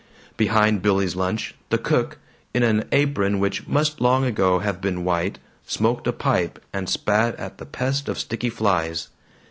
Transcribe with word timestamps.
Behind 0.35 0.81
Billy's 0.81 1.15
Lunch, 1.15 1.53
the 1.69 1.77
cook, 1.77 2.17
in 2.55 2.63
an 2.63 2.85
apron 2.91 3.37
which 3.37 3.67
must 3.67 4.01
long 4.01 4.25
ago 4.25 4.57
have 4.57 4.81
been 4.81 5.03
white, 5.03 5.37
smoked 5.63 6.07
a 6.07 6.11
pipe 6.11 6.59
and 6.73 6.89
spat 6.89 7.35
at 7.35 7.59
the 7.59 7.67
pest 7.67 8.09
of 8.09 8.17
sticky 8.17 8.49
flies. 8.49 9.09